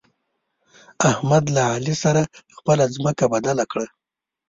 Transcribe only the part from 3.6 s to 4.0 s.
کړه.